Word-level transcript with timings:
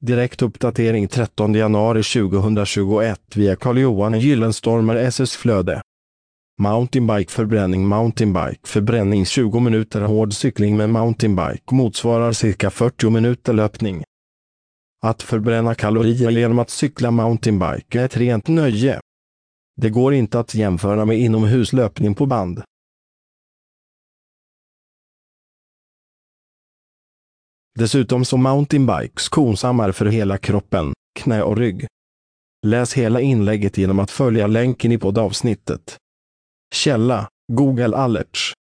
Direkt 0.00 0.42
uppdatering 0.42 1.08
13 1.08 1.54
januari 1.54 2.02
2021 2.02 3.36
via 3.36 3.56
Carl-Johan 3.56 4.20
Gyllenstormer 4.20 4.96
SS 4.96 5.36
Flöde. 5.36 5.82
Mountainbike 6.62 7.32
förbränning 7.32 7.86
Mountainbike 7.86 8.60
förbränning 8.64 9.24
20 9.24 9.60
minuter 9.60 10.00
hård 10.00 10.32
cykling 10.32 10.76
med 10.76 10.90
mountainbike 10.90 11.74
motsvarar 11.74 12.32
cirka 12.32 12.70
40 12.70 13.10
minuter 13.10 13.52
löpning. 13.52 14.04
Att 15.02 15.22
förbränna 15.22 15.74
kalorier 15.74 16.30
genom 16.30 16.58
att 16.58 16.70
cykla 16.70 17.10
mountainbike 17.10 18.00
är 18.00 18.04
ett 18.04 18.16
rent 18.16 18.48
nöje. 18.48 19.00
Det 19.76 19.90
går 19.90 20.14
inte 20.14 20.40
att 20.40 20.54
jämföra 20.54 21.04
med 21.04 21.18
inomhuslöpning 21.18 22.14
på 22.14 22.26
band. 22.26 22.62
Dessutom 27.78 28.24
så 28.24 28.36
mountainbike 28.36 29.20
skonsammare 29.20 29.92
för 29.92 30.06
hela 30.06 30.38
kroppen, 30.38 30.92
knä 31.20 31.42
och 31.42 31.56
rygg. 31.56 31.86
Läs 32.66 32.94
hela 32.94 33.20
inlägget 33.20 33.78
genom 33.78 33.98
att 33.98 34.10
följa 34.10 34.46
länken 34.46 34.92
i 34.92 34.98
poddavsnittet. 34.98 35.96
Källa 36.74 37.28
Google 37.52 37.96
Alerts 37.96 38.52